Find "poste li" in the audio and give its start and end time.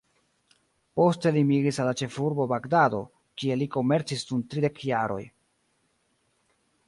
0.99-1.43